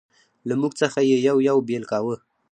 له 0.47 0.53
موږ 0.61 0.73
څخه 0.81 0.99
یې 1.09 1.17
یو 1.27 1.37
یو 1.47 1.57
بېل 1.67 1.83
کاوه. 1.91 2.15